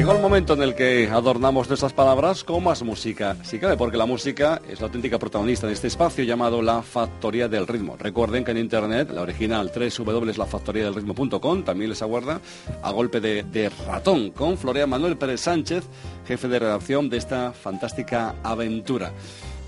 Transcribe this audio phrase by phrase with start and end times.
[0.00, 3.36] Llegó el momento en el que adornamos nuestras palabras con más música.
[3.42, 7.48] Sí cabe, porque la música es la auténtica protagonista de este espacio llamado La Factoría
[7.48, 7.98] del Ritmo.
[7.98, 12.40] Recuerden que en internet, la original www.lafactoriadelritmo.com también les aguarda
[12.82, 15.84] a golpe de, de ratón con Florea Manuel Pérez Sánchez,
[16.26, 19.12] jefe de redacción de esta fantástica aventura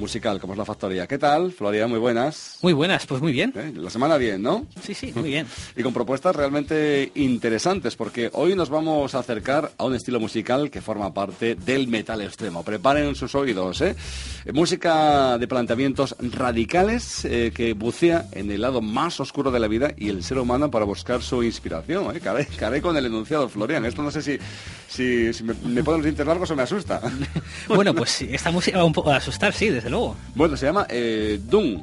[0.00, 1.06] musical como es la factoría.
[1.06, 1.86] ¿Qué tal, Floria?
[1.86, 2.58] Muy buenas.
[2.62, 3.52] Muy buenas, pues muy bien.
[3.54, 3.72] ¿Eh?
[3.76, 4.66] La semana bien, ¿no?
[4.82, 5.46] Sí, sí, muy bien.
[5.76, 10.70] y con propuestas realmente interesantes, porque hoy nos vamos a acercar a un estilo musical
[10.70, 12.64] que forma parte del metal extremo.
[12.64, 13.94] Preparen sus oídos, ¿eh?
[14.52, 19.92] Música de planteamientos radicales eh, que bucea en el lado más oscuro de la vida
[19.96, 22.16] y el ser humano para buscar su inspiración.
[22.16, 22.20] ¿eh?
[22.20, 23.84] Caré, con el enunciado, Florian.
[23.84, 24.38] Esto no sé si,
[24.88, 27.02] si, me, me ponen los dientes largos o me asusta.
[27.68, 30.16] bueno, pues esta música va un poco a asustar, sí, desde luego.
[30.34, 31.82] Bueno, se llama eh, Doom.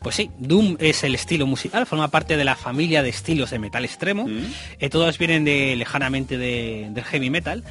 [0.00, 3.58] Pues sí, Doom es el estilo musical, forma parte de la familia de estilos de
[3.58, 4.26] metal extremo.
[4.26, 4.44] Mm.
[4.78, 7.64] Eh, todos vienen de lejanamente del heavy metal.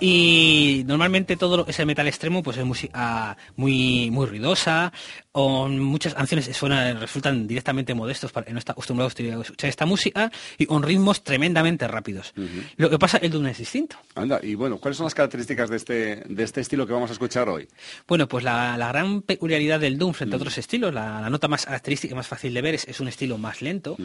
[0.00, 4.92] Y normalmente todo ese metal extremo pues es música muy, muy ruidosa,
[5.32, 10.30] o muchas canciones suenan, resultan directamente modestos, para, no está acostumbrados a escuchar esta música,
[10.56, 12.32] y con ritmos tremendamente rápidos.
[12.76, 13.96] Lo que pasa, el Doom es distinto.
[14.14, 15.94] Anda, y bueno, ¿cuáles son las características de este,
[16.28, 17.68] de este estilo que vamos a escuchar hoy?
[18.06, 22.14] Bueno, pues la, gran peculiaridad del Doom frente a otros estilos, la, nota más característica
[22.14, 23.96] y más fácil de ver es, es un estilo más lento.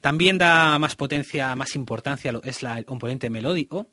[0.00, 3.88] También da más potencia, más importancia, es la, el componente melódico.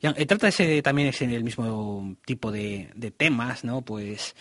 [0.00, 3.80] Y, trata ese, también es el mismo tipo de, temas, ¿no?
[3.80, 4.36] Pues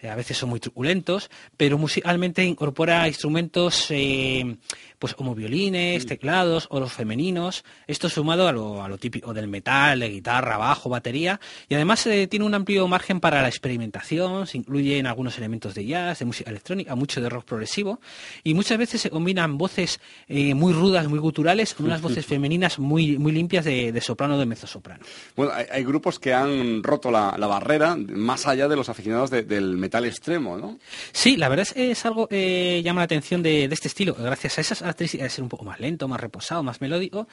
[0.00, 4.56] eh, a veces son muy truculentos, pero musicalmente incorpora instrumentos eh,
[5.02, 6.08] pues como violines, mm.
[6.08, 10.58] teclados o los femeninos, esto sumado a lo, a lo típico del metal, de guitarra,
[10.58, 15.36] bajo, batería, y además eh, tiene un amplio margen para la experimentación, se incluyen algunos
[15.38, 17.98] elementos de jazz, de música electrónica, mucho de rock progresivo,
[18.44, 19.98] y muchas veces se combinan voces
[20.28, 24.38] eh, muy rudas, muy guturales, con unas voces femeninas muy, muy limpias de, soprano o
[24.38, 25.04] de mezzosoprano.
[25.34, 30.04] Bueno, hay, grupos que han roto la, barrera más allá de los aficionados del metal
[30.04, 30.78] extremo, ¿no?
[31.10, 34.60] Sí, la verdad es, algo que llama la atención de, de este estilo, gracias a
[34.60, 37.26] esas característica de ser un poco más lento, más reposado, más melódico,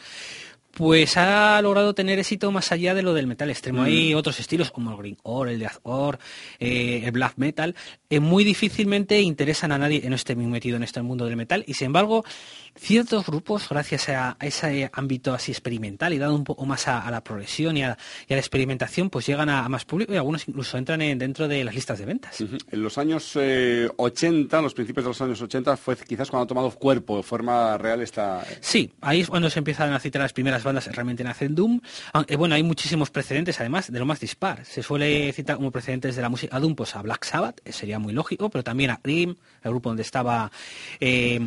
[0.72, 3.84] pues ha logrado tener éxito más allá de lo del metal extremo.
[3.84, 4.18] Hay mm.
[4.18, 6.19] otros estilos como el green core, el deathcore,
[6.59, 7.75] eh, el black metal,
[8.09, 11.74] que muy difícilmente interesan a nadie esté muy metido en este mundo del metal y
[11.74, 12.24] sin embargo
[12.75, 17.24] ciertos grupos, gracias a, ese ámbito así experimental y dado un poco más a, la
[17.24, 17.97] progresión y a,
[18.28, 22.00] la experimentación, pues llegan a, más público y algunos incluso entran dentro de las listas
[22.00, 22.40] de ventas.
[22.41, 26.47] En los años 80, eh, los principios de los años 80, fue quizás cuando ha
[26.47, 28.46] tomado cuerpo, forma real esta...
[28.62, 31.81] Sí, ahí es cuando se empiezan a citar las primeras bandas que realmente nacen Doom.
[32.14, 34.66] Aunque, bueno, hay muchísimos precedentes, además, de lo más dispar.
[34.66, 38.14] Se suele citar como precedentes de la música Doom, pues a Black Sabbath, sería muy
[38.14, 40.52] lógico, pero también a Cream, el grupo donde estaba...
[41.00, 41.40] Eh,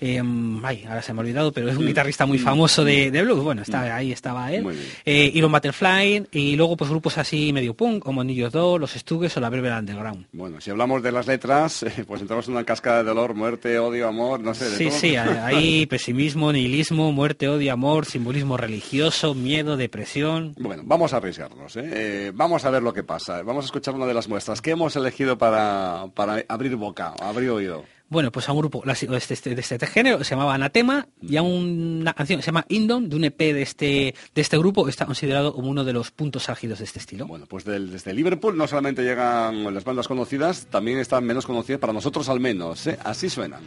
[0.00, 1.88] ay, ahora se me ha olvidado, pero es un mm.
[1.88, 3.42] guitarrista muy famoso de, de blues.
[3.42, 3.92] Bueno, está, mm.
[3.92, 4.66] ahí estaba él.
[5.04, 9.36] Eh, Iron Butterfly y luego pues grupos así medio punk, como Niños 2, Los Estugues
[9.36, 10.26] o La Berber Underground.
[10.32, 13.78] Bueno, si hablamos de las letras, eh, pues entramos en una cascada de dolor, muerte,
[13.78, 14.70] odio, amor, no sé.
[14.70, 20.54] De sí, sí, hay pesimismo, nihilismo, muerte, odio, amor, simbolismo religioso, miedo, depresión.
[20.58, 21.90] Bueno, vamos a arriesgarnos, ¿eh?
[21.92, 22.32] ¿eh?
[22.34, 23.42] vamos a ver lo que pasa.
[23.42, 24.62] Vamos a escuchar una de las muestras.
[24.62, 27.84] ¿Qué hemos elegido para, para abrir boca, abrir oído?
[28.10, 31.36] Bueno, pues a un grupo de este, este, de este, género, se llamaba Anatema, y
[31.36, 34.88] a una canción que se llama Indom, de un EP de este, de este grupo,
[34.88, 37.26] está considerado como uno de los puntos álgidos de este estilo.
[37.26, 41.92] Bueno, pues desde Liverpool no solamente llegan las bandas conocidas, también están menos conocidas, para
[41.92, 42.98] nosotros al menos, ¿eh?
[43.04, 43.60] así suenan.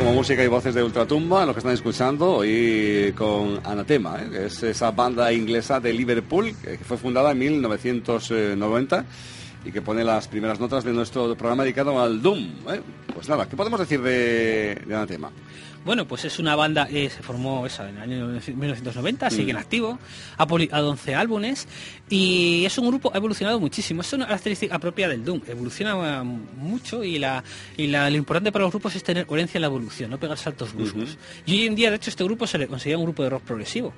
[0.00, 4.28] Como música y voces de Ultratumba, lo que están escuchando hoy con Anatema, ¿eh?
[4.30, 9.04] que es esa banda inglesa de Liverpool que fue fundada en 1990
[9.64, 12.48] y que pone las primeras notas de nuestro programa dedicado al Doom.
[12.72, 12.80] ¿eh?
[13.14, 15.30] Pues nada, ¿qué podemos decir de, de Anatema?
[15.82, 19.56] Bueno, pues es una banda que se formó esa, en el año 1990, sigue en
[19.56, 19.60] mm.
[19.60, 19.98] activo,
[20.36, 21.66] ha publicado 11 álbumes
[22.10, 24.02] y es un grupo, ha evolucionado muchísimo.
[24.02, 27.42] Es una característica propia del Doom, evoluciona mucho y, la,
[27.78, 30.36] y la, lo importante para los grupos es tener coherencia en la evolución, no pegar
[30.36, 31.16] saltos bruscos.
[31.46, 33.42] Y hoy en día, de hecho, este grupo se le considera un grupo de rock
[33.44, 33.94] progresivo.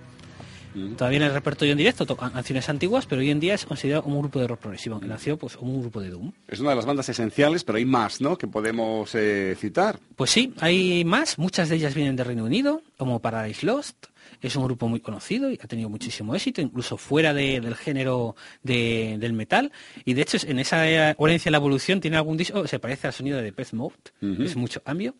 [0.96, 4.02] Todavía en el repertorio en directo tocan canciones antiguas, pero hoy en día es considerado
[4.02, 6.32] como un grupo de rock progresivo, aunque nació pues como un grupo de Doom.
[6.48, 9.98] Es una de las bandas esenciales, pero hay más, ¿no?, que podemos eh, citar.
[10.16, 11.38] Pues sí, hay más.
[11.38, 14.06] Muchas de ellas vienen de Reino Unido, como Paradise Lost,
[14.40, 19.32] es un grupo muy conocido y ha tenido muchísimo éxito, incluso fuera del género del
[19.32, 19.72] metal.
[20.04, 23.12] Y de hecho, en esa coherencia de la evolución tiene algún disco, se parece al
[23.12, 25.14] sonido de Depeche Mode, es mucho cambio.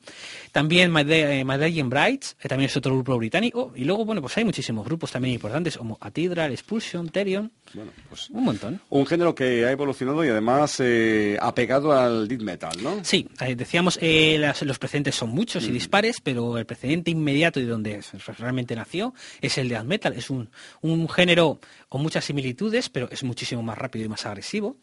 [0.52, 3.72] También My, Day, Brights, eh, también es otro grupo británico.
[3.74, 7.50] Y luego, bueno, pues hay muchísimos grupos también importantes, como Atidral, Expulsion, Therion.
[7.74, 8.80] Bueno, pues un montón.
[8.90, 13.02] Un género que ha evolucionado y además eh, ha pegado al death metal, ¿no?
[13.02, 13.98] Sí, eh, decíamos,
[14.62, 18.00] los precedentes son muchos y dispares, pero el precedente inmediato y donde
[18.38, 19.01] realmente nació
[19.40, 20.12] es el death metal.
[20.14, 20.48] Es un,
[21.08, 24.76] género con muchas similitudes, pero es muchísimo más rápido y más agresivo.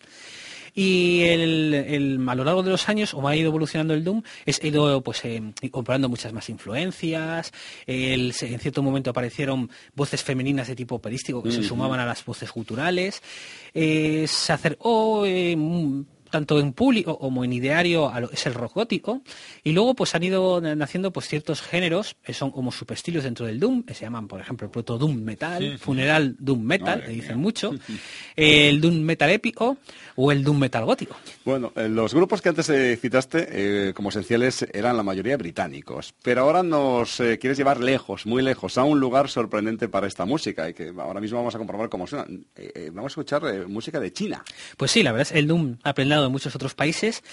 [0.76, 4.64] Y el, a lo largo de los años, como ha ido evolucionando el Doom, es
[4.64, 7.52] ido pues eh, comprando muchas más influencias.
[7.88, 12.52] en cierto momento aparecieron voces femeninas de tipo operístico que se sumaban a las voces
[12.52, 13.22] culturales.
[13.74, 15.56] Eh, se acercó eh,
[16.30, 19.22] tanto en público como en ideario es el rock gótico.
[19.64, 23.60] Y luego pues han ido naciendo pues ciertos géneros que son como subestilos dentro del
[23.60, 27.38] doom que se llaman por ejemplo el proto doom metal funeral doom metal que dicen
[27.38, 27.74] mucho
[28.36, 29.78] el doom metal épico
[30.16, 31.16] o el doom metal gótico.
[31.46, 36.14] Bueno eh, los grupos que antes eh, citaste eh, como esenciales eran la mayoría británicos.
[36.22, 40.70] Pero ahora nos quieres llevar lejos muy lejos a un lugar sorprendente para esta música
[40.70, 42.26] y que ahora mismo vamos a comprobar cómo suena.
[42.94, 44.44] Vamos a escuchar música de China.
[44.78, 47.24] Pues sí la verdad es el doom aprendido de muchos otros países,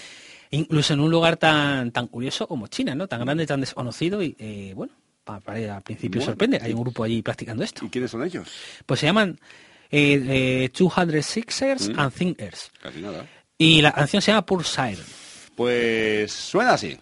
[0.51, 3.07] incluso en un lugar tan, tan curioso como China, ¿no?
[3.07, 4.93] Tan grande, tan desconocido y, eh, bueno,
[5.23, 6.59] para, al principio sorprende.
[6.61, 7.85] Hay un grupo allí practicando esto.
[7.85, 8.47] ¿Y quiénes son ellos?
[8.85, 9.39] Pues se llaman
[9.91, 11.99] eh, eh, 200 Sixers mm.
[11.99, 12.71] and Thinkers.
[12.81, 13.27] Casi nada.
[13.57, 15.05] Y la canción se llama Siren.
[15.55, 16.97] Pues suena así.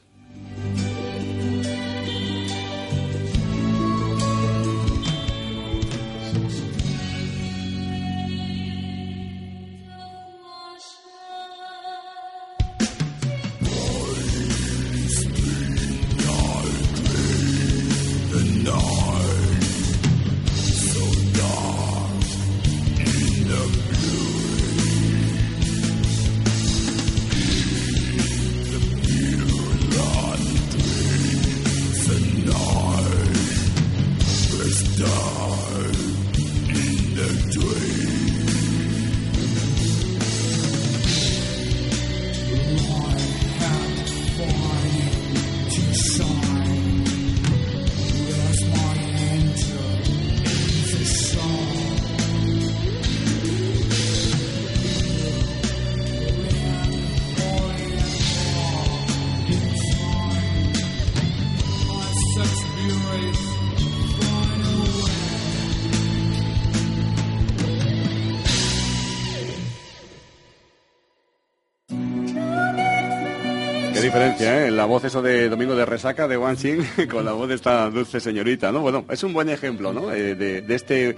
[74.01, 74.71] Diferencia, ¿eh?
[74.71, 76.57] La voz eso de Domingo de Resaca de Wang
[77.09, 78.81] con la voz de esta dulce señorita, ¿no?
[78.81, 80.11] Bueno, es un buen ejemplo, ¿no?
[80.11, 81.15] Eh, de, de, este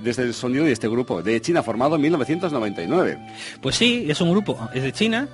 [0.00, 3.18] de este sonido y este grupo de China formado en 1999.
[3.60, 5.28] Pues sí, es un grupo, es de China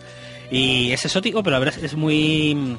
[0.51, 2.77] y es exótico, pero la verdad es muy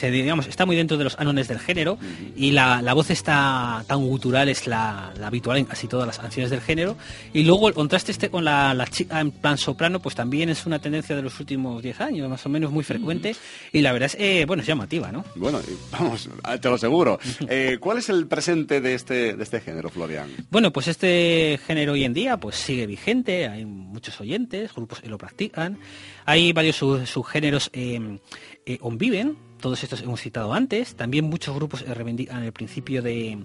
[0.00, 1.98] digamos, está muy dentro de los ánones del género
[2.36, 6.60] y la, voz está tan gutural, es la, habitual en casi todas las canciones del
[6.60, 6.96] género.
[7.32, 10.78] Y luego el contraste este con la, chica en plan soprano, pues también es una
[10.78, 13.36] tendencia de los últimos 10 años, más o menos muy frecuente.
[13.72, 15.24] Y la verdad es, eh, bueno, es llamativa, ¿no?
[15.36, 15.60] Bueno,
[15.92, 16.28] vamos,
[16.60, 17.18] te lo aseguro.
[17.48, 20.30] Eh, ¿Cuál es el presente de este, de este género, Florian?
[20.50, 25.08] Bueno, pues este género hoy en día pues sigue vigente, hay muchos oyentes, grupos que
[25.08, 25.78] lo practican,
[26.24, 28.18] hay varios subgéneros eh,
[28.66, 33.38] eh, conviven, todos estos hemos citado antes, también muchos grupos reivindican el principio de,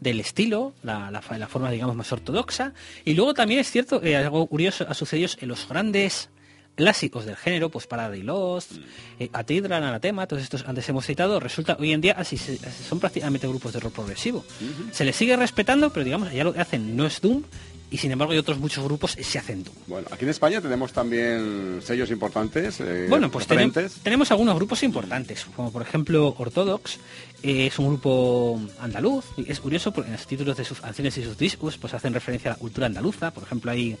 [0.00, 2.72] del estilo, la, la, forma digamos más ortodoxa,
[3.04, 6.30] y luego también es cierto que algo curioso ha sucedido en los grandes
[6.78, 8.82] clásicos del género, pues Paradise Lost, mm.
[9.18, 13.48] eh, Atidran, Anatema, todos estos antes hemos citado, resulta hoy en día así son prácticamente
[13.48, 14.44] grupos de rock progresivo.
[14.92, 17.42] Se les sigue respetando, pero digamos, ya lo que hacen no es Doom,
[17.90, 19.74] y sin embargo hay otros muchos grupos que se hacen Doom.
[19.88, 22.78] Bueno, aquí en España tenemos también sellos importantes.
[22.78, 26.98] Eh, bueno, pues tenemos algunos grupos importantes, como por ejemplo Orthodox,
[27.42, 31.18] eh, es un grupo andaluz, y es curioso porque en los títulos de sus canciones
[31.18, 33.96] y sus discos pues hacen referencia a la cultura andaluza, por ejemplo hay,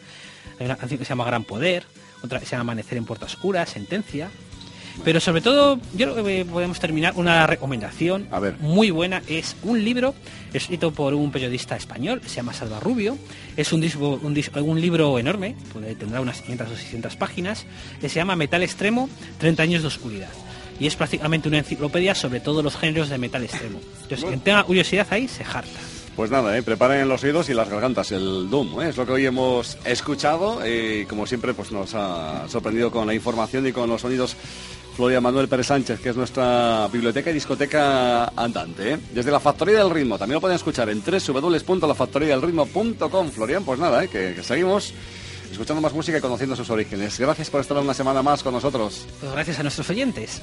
[0.60, 1.84] hay una canción que se llama Gran Poder,
[2.22, 4.30] otra que se llama Amanecer en Puerta Oscura, Sentencia,
[5.04, 8.28] pero sobre todo, yo creo que podemos terminar una recomendación
[8.60, 9.22] muy buena.
[9.26, 10.14] Es un libro
[10.52, 13.16] escrito por un periodista español, se llama Salva Rubio.
[13.56, 15.56] Es un, disco, un, libro enorme,
[15.98, 17.66] tendrá unas 500 o 600 páginas,
[18.00, 19.08] que se llama Metal Extremo,
[19.38, 20.30] 30 años de oscuridad.
[20.80, 23.80] Y es prácticamente una enciclopedia sobre todos los géneros de metal extremo.
[24.02, 25.80] Entonces, quien tenga curiosidad ahí, se jarta.
[26.18, 26.64] Pues nada, ¿eh?
[26.64, 28.88] preparen los oídos y las gargantas, el Doom, ¿eh?
[28.88, 33.14] es lo que hoy hemos escuchado y como siempre pues nos ha sorprendido con la
[33.14, 34.34] información y con los sonidos
[34.96, 38.94] Florian Manuel Pérez Sánchez, que es nuestra biblioteca y discoteca andante.
[38.94, 38.98] ¿eh?
[39.14, 43.30] Desde la Factoría del Ritmo, también lo pueden escuchar en www.lafactoriadelritmo.com.
[43.30, 44.08] Florian, pues nada, ¿eh?
[44.08, 44.92] que, seguimos
[45.52, 47.16] escuchando más música y conociendo sus orígenes.
[47.20, 49.06] Gracias por estar una semana más con nosotros.
[49.20, 50.42] Pues gracias a nuestros oyentes.